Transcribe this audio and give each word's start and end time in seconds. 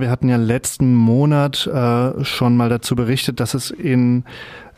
Wir 0.00 0.10
hatten 0.10 0.28
ja 0.28 0.36
letzten 0.36 0.94
Monat 0.94 1.66
äh, 1.66 2.24
schon 2.24 2.56
mal 2.56 2.68
dazu 2.70 2.96
berichtet, 2.96 3.38
dass 3.38 3.52
es 3.54 3.70
in 3.70 4.24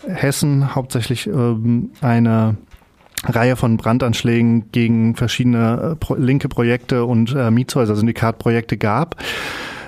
Hessen 0.06 0.74
hauptsächlich 0.74 1.28
ähm, 1.28 1.90
eine 2.00 2.56
Reihe 3.24 3.54
von 3.54 3.76
Brandanschlägen 3.76 4.72
gegen 4.72 5.14
verschiedene 5.14 5.96
äh, 6.00 6.14
linke 6.18 6.48
Projekte 6.48 7.04
und 7.04 7.34
äh, 7.34 7.50
Mietshäuser-Syndikatprojekte 7.50 8.76
gab. 8.76 9.16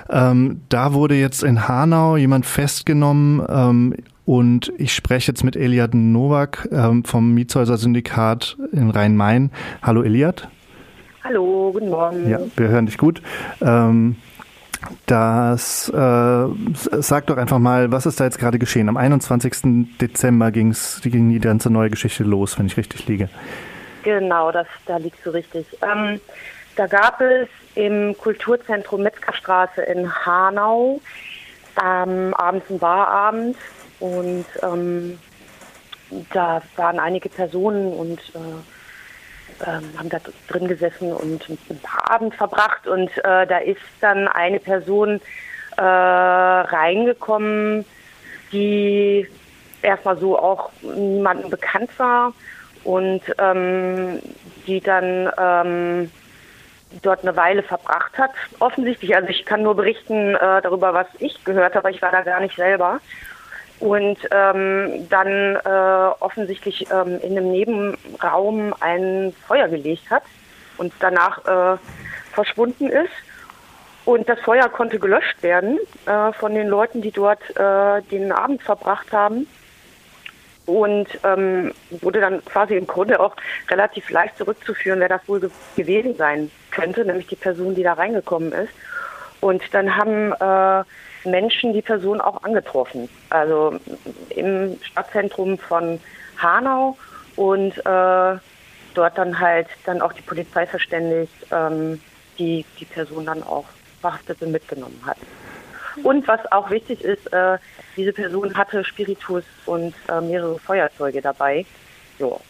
Ähm, 0.09 0.61
da 0.69 0.93
wurde 0.93 1.15
jetzt 1.15 1.43
in 1.43 1.67
Hanau 1.67 2.15
jemand 2.15 2.45
festgenommen 2.45 3.45
ähm, 3.49 3.95
und 4.23 4.71
ich 4.77 4.93
spreche 4.93 5.31
jetzt 5.31 5.43
mit 5.43 5.57
Eliad 5.57 5.93
Nowak 5.93 6.69
ähm, 6.71 7.03
vom 7.03 7.33
Mietshäuser-Syndikat 7.33 8.57
in 8.71 8.89
Rhein-Main. 8.89 9.51
Hallo 9.81 10.01
Eliad. 10.01 10.47
Hallo, 11.23 11.71
guten 11.73 11.89
Morgen. 11.89 12.29
Ja, 12.29 12.39
wir 12.55 12.67
hören 12.69 12.85
dich 12.85 12.97
gut. 12.97 13.21
Ähm, 13.59 14.15
das 15.05 15.89
äh, 15.89 16.47
sag 17.01 17.27
doch 17.27 17.37
einfach 17.37 17.59
mal, 17.59 17.91
was 17.91 18.05
ist 18.05 18.19
da 18.19 18.25
jetzt 18.25 18.39
gerade 18.39 18.59
geschehen? 18.59 18.89
Am 18.89 18.97
21. 18.97 19.97
Dezember 20.01 20.51
ging's, 20.51 21.01
ging 21.03 21.29
die 21.29 21.39
ganze 21.39 21.69
neue 21.69 21.89
Geschichte 21.89 22.23
los, 22.23 22.57
wenn 22.57 22.67
ich 22.67 22.77
richtig 22.77 23.07
liege. 23.07 23.29
Genau, 24.03 24.51
das, 24.51 24.67
da 24.85 24.97
liegst 24.97 25.25
du 25.25 25.31
richtig. 25.31 25.65
Ähm, 25.81 26.19
da 26.75 26.87
gab 26.87 27.21
es 27.21 27.47
im 27.75 28.15
Kulturzentrum 28.17 29.03
Metzgerstraße 29.03 29.81
in 29.81 30.13
Hanau 30.25 30.99
ähm, 31.83 32.33
abends 32.35 32.69
einen 32.69 32.79
Barabend 32.79 33.57
und 33.99 34.45
ähm, 34.61 35.19
da 36.31 36.61
waren 36.75 36.99
einige 36.99 37.29
Personen 37.29 37.93
und 37.93 38.19
äh, 38.35 38.74
ähm, 39.65 39.89
haben 39.97 40.09
da 40.09 40.19
drin 40.47 40.67
gesessen 40.67 41.13
und 41.13 41.49
einen 41.49 41.81
Abend 42.07 42.35
verbracht 42.35 42.87
und 42.87 43.09
äh, 43.19 43.47
da 43.47 43.57
ist 43.57 43.81
dann 44.01 44.27
eine 44.27 44.59
Person 44.59 45.21
äh, 45.77 45.81
reingekommen, 45.81 47.85
die 48.51 49.27
erstmal 49.81 50.17
so 50.17 50.37
auch 50.37 50.71
niemandem 50.81 51.49
bekannt 51.49 51.91
war 51.97 52.33
und 52.83 53.21
ähm, 53.37 54.19
die 54.67 54.81
dann 54.81 55.31
ähm, 55.37 56.11
dort 57.01 57.23
eine 57.23 57.35
Weile 57.35 57.63
verbracht 57.63 58.17
hat, 58.17 58.31
offensichtlich. 58.59 59.15
Also 59.15 59.29
ich 59.29 59.45
kann 59.45 59.63
nur 59.63 59.75
berichten 59.75 60.35
äh, 60.35 60.61
darüber, 60.61 60.93
was 60.93 61.07
ich 61.19 61.43
gehört 61.43 61.75
habe, 61.75 61.91
ich 61.91 62.01
war 62.01 62.11
da 62.11 62.21
gar 62.21 62.39
nicht 62.39 62.55
selber. 62.55 62.99
Und 63.79 64.17
ähm, 64.31 65.07
dann 65.09 65.55
äh, 65.57 66.13
offensichtlich 66.19 66.87
ähm, 66.91 67.19
in 67.21 67.37
einem 67.37 67.51
Nebenraum 67.51 68.73
ein 68.79 69.33
Feuer 69.47 69.67
gelegt 69.67 70.09
hat 70.09 70.23
und 70.77 70.93
danach 70.99 71.75
äh, 71.75 71.77
verschwunden 72.31 72.89
ist. 72.89 73.11
Und 74.05 74.29
das 74.29 74.39
Feuer 74.39 74.69
konnte 74.69 74.99
gelöscht 74.99 75.41
werden 75.41 75.79
äh, 76.05 76.31
von 76.33 76.53
den 76.53 76.67
Leuten, 76.67 77.01
die 77.01 77.11
dort 77.11 77.41
äh, 77.57 78.01
den 78.03 78.31
Abend 78.31 78.61
verbracht 78.61 79.11
haben 79.11 79.47
und 80.65 81.07
ähm, 81.23 81.73
wurde 81.89 82.21
dann 82.21 82.43
quasi 82.45 82.75
im 82.75 82.87
Grunde 82.87 83.19
auch 83.19 83.35
relativ 83.69 84.09
leicht 84.09 84.37
zurückzuführen, 84.37 84.99
wer 84.99 85.09
das 85.09 85.27
wohl 85.27 85.39
ge 85.39 85.49
gewesen 85.75 86.15
sein 86.17 86.51
könnte, 86.71 87.05
nämlich 87.05 87.27
die 87.27 87.35
Person, 87.35 87.75
die 87.75 87.83
da 87.83 87.93
reingekommen 87.93 88.51
ist. 88.51 88.71
Und 89.45 89.61
dann 89.75 89.95
haben 89.95 90.33
äh, 90.33 91.29
Menschen 91.29 91.71
die 91.71 91.83
Person 91.83 92.19
auch 92.19 92.41
angetroffen, 92.41 93.07
also 93.29 93.75
im 94.31 94.75
Stadtzentrum 94.81 95.59
von 95.59 95.99
Hanau 96.39 96.97
und 97.35 97.77
äh, 97.77 98.39
dort 98.95 99.17
dann 99.19 99.39
halt 99.39 99.67
dann 99.85 100.01
auch 100.01 100.13
die 100.13 100.23
Polizei 100.23 100.65
verständigt, 100.65 101.31
ähm, 101.51 102.01
die 102.39 102.65
die 102.79 102.85
Person 102.85 103.27
dann 103.27 103.43
auch 103.43 103.65
verhaftete 104.01 104.47
mitgenommen 104.47 104.99
hat. 105.05 105.17
Und 106.01 106.27
was 106.27 106.39
auch 106.51 106.71
wichtig 106.71 107.03
ist, 107.03 107.31
äh, 107.31 107.59
diese 107.95 108.13
Person 108.13 108.57
hatte 108.57 108.83
Spiritus 108.83 109.43
und 109.67 109.93
äh, 110.09 110.21
mehrere 110.21 110.57
Feuerzeuge 110.57 111.21
dabei. 111.21 111.67
So, 112.17 112.41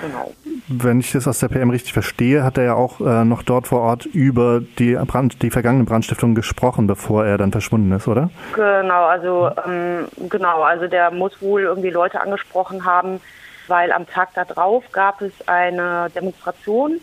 genau. 0.00 0.32
Wenn 0.68 1.00
ich 1.00 1.12
das 1.12 1.26
aus 1.26 1.38
der 1.38 1.48
PM 1.48 1.70
richtig 1.70 1.92
verstehe, 1.92 2.44
hat 2.44 2.58
er 2.58 2.64
ja 2.64 2.74
auch 2.74 3.00
äh, 3.00 3.24
noch 3.24 3.42
dort 3.42 3.68
vor 3.68 3.80
Ort 3.80 4.06
über 4.06 4.60
die, 4.78 4.94
Brand, 4.94 5.42
die 5.42 5.50
vergangene 5.50 5.84
Brandstiftung 5.84 6.34
gesprochen, 6.34 6.86
bevor 6.86 7.24
er 7.24 7.38
dann 7.38 7.52
verschwunden 7.52 7.92
ist, 7.92 8.08
oder? 8.08 8.30
Genau, 8.54 9.06
also 9.06 9.50
ähm, 9.66 10.06
genau, 10.28 10.62
also 10.62 10.86
der 10.86 11.10
muss 11.10 11.40
wohl 11.40 11.62
irgendwie 11.62 11.90
Leute 11.90 12.20
angesprochen 12.20 12.84
haben, 12.84 13.20
weil 13.68 13.92
am 13.92 14.06
Tag 14.06 14.34
darauf 14.34 14.84
gab 14.92 15.22
es 15.22 15.32
eine 15.46 16.08
Demonstration, 16.14 17.00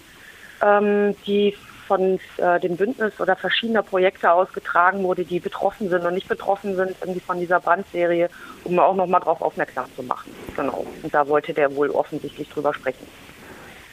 ähm, 0.62 1.16
die 1.26 1.56
von 1.88 2.20
äh, 2.38 2.60
dem 2.60 2.76
Bündnis 2.76 3.20
oder 3.20 3.36
verschiedener 3.36 3.82
Projekte 3.82 4.32
ausgetragen 4.32 5.04
wurde, 5.04 5.24
die 5.24 5.40
betroffen 5.40 5.90
sind 5.90 6.06
und 6.06 6.14
nicht 6.14 6.28
betroffen 6.28 6.76
sind 6.76 6.96
irgendwie 7.02 7.22
von 7.22 7.40
dieser 7.40 7.60
Brandserie, 7.60 8.30
um 8.66 8.78
auch 8.78 8.96
nochmal 8.96 9.22
darauf 9.22 9.42
aufmerksam 9.42 9.86
zu 9.96 10.04
machen. 10.04 10.32
Genau. 10.58 10.86
Und 11.04 11.14
da 11.14 11.28
wollte 11.28 11.54
der 11.54 11.76
wohl 11.76 11.90
offensichtlich 11.92 12.50
drüber 12.50 12.74
sprechen. 12.74 13.08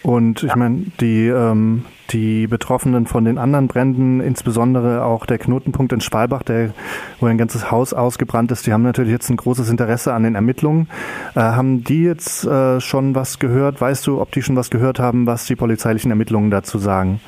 Und 0.04 0.42
ich 0.42 0.50
ja. 0.50 0.56
meine, 0.56 0.84
die, 1.00 1.28
ähm, 1.28 1.86
die 2.10 2.47
Betroffenen 2.47 3.06
von 3.06 3.25
den 3.25 3.38
anderen 3.38 3.69
Bränden, 3.69 4.20
insbesondere 4.20 5.02
auch 5.02 5.25
der 5.25 5.38
Knotenpunkt 5.38 5.94
in 5.94 6.02
Schwalbach, 6.02 6.42
der, 6.42 6.75
wo 7.20 7.26
ein 7.26 7.38
ganzes 7.38 7.70
Haus 7.70 7.94
ausgebrannt 7.94 8.52
ist, 8.52 8.66
die 8.66 8.75
haben 8.75 8.82
natürlich 8.82 9.12
jetzt 9.12 9.30
ein 9.30 9.38
großes 9.38 9.70
Interesse 9.70 10.12
an 10.12 10.25
den 10.25 10.34
Ermittlungen. 10.34 10.91
Äh, 11.34 11.41
haben 11.41 11.84
die 11.84 12.04
jetzt 12.04 12.44
äh, 12.44 12.81
schon 12.82 13.14
was 13.14 13.38
gehört? 13.38 13.81
Weißt 13.81 14.06
du, 14.06 14.20
ob 14.20 14.31
die 14.32 14.42
schon 14.42 14.56
was 14.56 14.69
gehört 14.69 14.98
haben, 14.98 15.26
was 15.26 15.46
die 15.46 15.56
polizeilichen 15.56 16.10
Ermittlungen 16.10 16.50
dazu 16.50 16.76
sagen? 16.76 17.20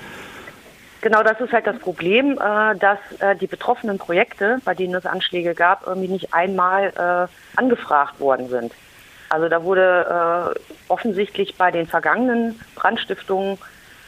Genau, 1.00 1.22
das 1.22 1.40
ist 1.40 1.52
halt 1.52 1.66
das 1.66 1.78
Problem, 1.78 2.32
äh, 2.32 2.76
dass 2.78 2.98
äh, 3.20 3.36
die 3.36 3.46
betroffenen 3.46 3.96
Projekte, 3.96 4.58
bei 4.66 4.74
denen 4.74 4.94
es 4.94 5.06
Anschläge 5.06 5.54
gab, 5.54 5.86
irgendwie 5.86 6.08
nicht 6.08 6.34
einmal 6.34 6.92
äh, 6.94 7.58
angefragt 7.58 8.20
worden 8.20 8.50
sind. 8.50 8.72
Also 9.28 9.48
da 9.48 9.62
wurde 9.62 10.54
äh, 10.56 10.60
offensichtlich 10.88 11.56
bei 11.56 11.70
den 11.70 11.86
vergangenen 11.86 12.60
Brandstiftungen 12.74 13.58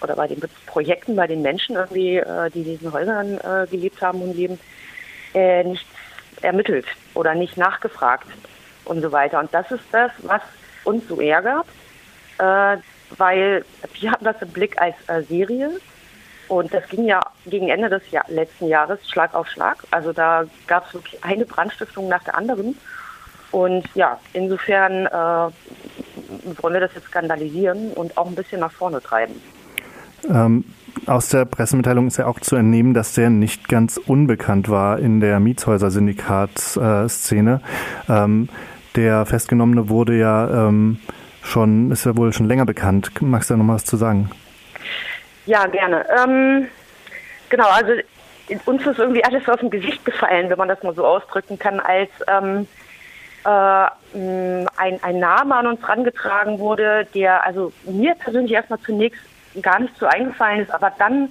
oder 0.01 0.15
bei 0.15 0.29
den 0.29 0.41
Projekten, 0.67 1.17
bei 1.17 1.27
den 1.27 1.43
Menschen 1.43 1.77
irgendwie, 1.77 2.17
äh, 2.17 2.51
die 2.51 2.61
in 2.61 2.65
diesen 2.65 2.93
Häusern 2.93 3.39
äh, 3.39 3.67
gelebt 3.69 4.01
haben 4.01 4.23
und 4.23 4.37
leben, 4.37 4.59
nichts 5.35 5.87
ermittelt 6.41 6.87
oder 7.13 7.35
nicht 7.35 7.59
nachgefragt 7.59 8.27
und 8.87 9.03
so 9.03 9.13
weiter. 9.13 9.41
Und 9.41 9.53
das 9.53 9.71
ist 9.71 9.85
das, 9.93 10.11
was 10.23 10.41
uns 10.85 11.07
so 11.07 11.21
ärgert, 11.21 11.67
weil 12.39 13.65
wir 14.01 14.11
haben 14.11 14.25
das 14.25 14.41
im 14.41 14.49
Blick 14.49 14.81
als 14.81 14.97
Serie 15.29 15.79
und 16.49 16.73
das 16.73 16.89
ging 16.89 17.05
ja 17.05 17.21
gegen 17.45 17.69
Ende 17.69 17.91
des 17.91 18.11
Jahr, 18.11 18.25
letzten 18.29 18.69
Jahres 18.69 18.99
Schlag 19.09 19.35
auf 19.35 19.47
Schlag. 19.49 19.77
Also 19.91 20.15
da 20.15 20.45
gab 20.67 20.87
es 20.87 20.95
wirklich 20.95 21.23
eine 21.23 21.45
Brandstiftung 21.45 22.09
nach 22.09 22.25
der 22.25 22.37
anderen. 22.37 22.77
Und 23.51 23.85
ja, 23.95 24.19
insofern 24.33 25.07
äh, 25.07 25.51
wollen 26.61 26.75
wir 26.75 26.81
das 26.81 26.95
jetzt 26.95 27.07
skandalisieren 27.07 27.93
und 27.93 28.17
auch 28.17 28.27
ein 28.27 28.35
bisschen 28.35 28.59
nach 28.61 28.73
vorne 28.73 29.01
treiben. 29.01 29.41
Ähm, 30.29 30.65
aus 31.07 31.29
der 31.31 31.45
Pressemitteilung 31.45 32.09
ist 32.09 32.17
ja 32.19 32.27
auch 32.27 32.41
zu 32.41 32.57
entnehmen, 32.57 32.93
dass 32.93 33.15
der 33.15 33.31
nicht 33.31 33.69
ganz 33.69 33.99
unbekannt 33.99 34.69
war 34.69 34.99
in 34.99 35.21
der 35.21 35.39
Mietshäuser-Syndikat-Szene. 35.41 37.61
Ähm, 38.09 38.49
der 38.97 39.25
Festgenommene 39.27 39.89
wurde 39.89 40.19
ja 40.19 40.67
ähm, 40.69 40.99
schon, 41.43 41.93
ist 41.93 42.05
ja 42.05 42.17
wohl 42.17 42.33
schon 42.33 42.49
länger 42.49 42.67
bekannt. 42.67 43.13
Magst 43.21 43.49
du 43.49 43.55
da 43.55 43.59
noch 43.59 43.65
mal 43.65 43.75
was 43.75 43.85
zu 43.85 43.97
sagen? 43.97 44.29
Ja, 45.47 45.67
gerne. 45.67 46.05
Ähm, 46.23 46.67
genau, 47.49 47.69
also 47.69 47.93
uns 48.67 48.85
ist 48.87 48.99
irgendwie 48.99 49.25
alles 49.25 49.49
auf 49.49 49.61
dem 49.61 49.71
Gesicht 49.71 50.05
gefallen, 50.05 50.51
wenn 50.51 50.59
man 50.59 50.69
das 50.69 50.83
mal 50.83 50.95
so 50.95 51.07
ausdrücken 51.07 51.59
kann, 51.59 51.81
als 51.81 52.11
ähm, 52.27 52.63
äh, 52.63 52.67
ein, 53.49 55.03
ein 55.03 55.19
Name 55.19 55.55
an 55.57 55.67
uns 55.67 55.89
rangetragen 55.89 56.59
wurde, 56.59 57.07
der 57.15 57.45
also 57.45 57.73
mir 57.85 58.15
persönlich 58.15 58.53
erstmal 58.53 58.81
zunächst 58.81 59.21
gar 59.63 59.81
nicht 59.81 59.97
so 59.99 60.07
eingefallen 60.07 60.61
ist, 60.61 60.71
aber 60.73 60.93
dann 60.99 61.31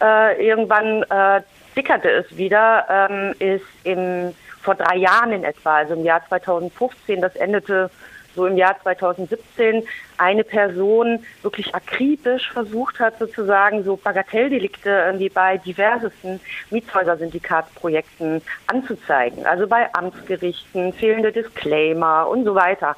äh, 0.00 0.46
irgendwann 0.46 1.02
äh, 1.04 1.42
dickerte 1.76 2.10
es 2.10 2.36
wieder, 2.36 2.86
ähm, 2.88 3.34
ist 3.38 3.64
im, 3.84 4.34
vor 4.62 4.74
drei 4.74 4.96
Jahren 4.96 5.32
in 5.32 5.44
etwa, 5.44 5.76
also 5.76 5.94
im 5.94 6.04
Jahr 6.04 6.26
2015, 6.28 7.20
das 7.20 7.34
endete 7.36 7.90
so 8.34 8.46
im 8.46 8.56
Jahr 8.56 8.76
2017 8.82 9.86
eine 10.18 10.44
Person 10.44 11.24
wirklich 11.42 11.74
akribisch 11.74 12.50
versucht 12.50 13.00
hat, 13.00 13.18
sozusagen 13.18 13.84
so 13.84 13.96
Bagatelldelikte 13.96 14.90
irgendwie 15.06 15.28
bei 15.28 15.58
diversesten 15.58 16.40
Mietshäuser-Syndikatprojekten 16.70 18.42
anzuzeigen. 18.66 19.46
Also 19.46 19.66
bei 19.66 19.92
Amtsgerichten, 19.94 20.92
fehlende 20.92 21.32
Disclaimer 21.32 22.28
und 22.28 22.44
so 22.44 22.54
weiter. 22.54 22.96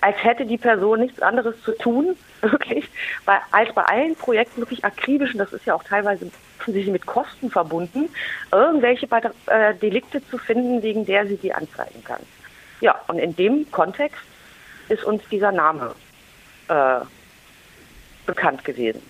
Als 0.00 0.22
hätte 0.22 0.44
die 0.44 0.58
Person 0.58 1.00
nichts 1.00 1.22
anderes 1.22 1.60
zu 1.62 1.72
tun, 1.72 2.16
wirklich, 2.40 2.88
bei, 3.24 3.38
als 3.50 3.72
bei 3.74 3.82
allen 3.82 4.14
Projekten 4.14 4.60
wirklich 4.60 4.84
akribisch, 4.84 5.32
und 5.32 5.38
das 5.38 5.52
ist 5.52 5.66
ja 5.66 5.74
auch 5.74 5.84
teilweise 5.84 6.30
sich 6.66 6.86
mit 6.88 7.06
Kosten 7.06 7.50
verbunden, 7.50 8.08
irgendwelche 8.52 9.08
äh, 9.46 9.74
Delikte 9.74 10.26
zu 10.28 10.38
finden, 10.38 10.82
wegen 10.82 11.06
der 11.06 11.26
sie 11.26 11.36
die 11.36 11.52
anzeigen 11.52 12.02
kann. 12.04 12.20
Ja, 12.80 13.00
und 13.08 13.18
in 13.18 13.34
dem 13.36 13.70
Kontext 13.70 14.20
ist 14.88 15.04
uns 15.04 15.22
dieser 15.30 15.52
Name 15.52 15.94
äh, 16.68 17.00
bekannt 18.26 18.64
gewesen. 18.64 19.02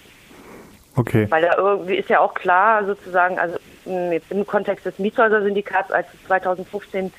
Okay. 0.96 1.26
Weil 1.30 1.42
da 1.42 1.56
irgendwie 1.56 1.96
ist 1.96 2.08
ja 2.08 2.20
auch 2.20 2.34
klar, 2.34 2.84
sozusagen, 2.86 3.38
also 3.38 3.58
jetzt 3.84 4.30
im 4.30 4.46
Kontext 4.46 4.86
des 4.86 4.98
Mietshäuser-Syndikats, 4.98 5.90
als 5.92 6.06
es 6.14 6.26
2015 6.26 7.12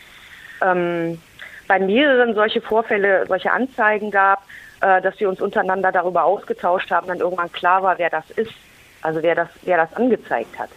ähm, 0.64 1.22
bei 1.68 1.80
mehreren 1.80 2.34
solche 2.34 2.62
Vorfälle, 2.62 3.26
solche 3.28 3.52
Anzeigen 3.52 4.10
gab, 4.10 4.44
äh, 4.82 5.02
dass 5.02 5.20
wir 5.20 5.30
uns 5.30 5.42
untereinander 5.42 5.92
darüber 5.92 6.24
ausgetauscht 6.24 6.90
haben, 6.90 7.08
dann 7.08 7.20
irgendwann 7.20 7.52
klar 7.52 7.84
war, 7.84 7.98
wer 8.00 8.10
das 8.10 8.30
ist, 8.32 8.54
also 9.02 9.22
wer 9.22 9.36
das, 9.36 9.50
wer 9.64 9.78
das 9.78 9.94
angezeigt 9.94 10.58
hat, 10.58 10.70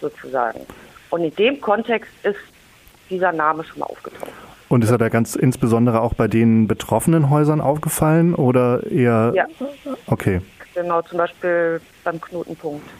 sozusagen. 0.00 0.66
Und 1.10 1.24
in 1.24 1.34
dem 1.36 1.60
Kontext 1.60 2.12
ist 2.22 2.40
dieser 3.10 3.32
Name 3.32 3.64
schon 3.64 3.80
mal 3.80 3.86
aufgetaucht. 3.86 4.32
Und 4.72 4.82
ist 4.84 4.90
er 4.90 4.96
da 4.96 5.10
ganz 5.10 5.36
insbesondere 5.36 6.00
auch 6.00 6.14
bei 6.14 6.28
den 6.28 6.66
betroffenen 6.66 7.28
Häusern 7.28 7.60
aufgefallen 7.60 8.34
oder 8.34 8.90
eher? 8.90 9.34
Ja. 9.34 9.44
Okay. 10.06 10.40
Genau, 10.74 11.02
zum 11.02 11.18
Beispiel 11.18 11.78
beim 12.04 12.18
Knotenpunkt. 12.18 12.88